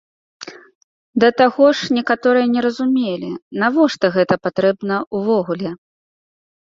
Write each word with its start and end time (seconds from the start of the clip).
Да 1.23 1.29
таго 1.41 1.65
ж 1.81 1.97
некаторыя 1.97 2.45
не 2.55 2.61
разумелі, 2.67 3.31
навошта 3.65 4.05
гэта 4.19 4.41
патрэбна 4.49 4.95
ўвогуле. 5.21 5.69